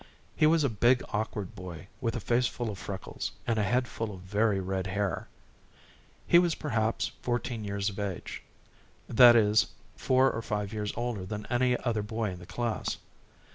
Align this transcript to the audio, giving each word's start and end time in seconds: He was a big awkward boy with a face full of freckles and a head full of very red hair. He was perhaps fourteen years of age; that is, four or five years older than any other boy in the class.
He 0.35 0.47
was 0.47 0.63
a 0.63 0.67
big 0.69 1.03
awkward 1.09 1.53
boy 1.53 1.85
with 1.99 2.15
a 2.15 2.19
face 2.19 2.47
full 2.47 2.71
of 2.71 2.79
freckles 2.79 3.33
and 3.45 3.59
a 3.59 3.63
head 3.63 3.87
full 3.87 4.11
of 4.11 4.21
very 4.21 4.59
red 4.59 4.87
hair. 4.87 5.27
He 6.25 6.39
was 6.39 6.55
perhaps 6.55 7.11
fourteen 7.21 7.63
years 7.63 7.87
of 7.91 7.99
age; 7.99 8.41
that 9.07 9.35
is, 9.35 9.67
four 9.95 10.31
or 10.31 10.41
five 10.41 10.73
years 10.73 10.91
older 10.95 11.23
than 11.23 11.45
any 11.51 11.77
other 11.77 12.01
boy 12.01 12.31
in 12.31 12.39
the 12.39 12.47
class. 12.47 12.97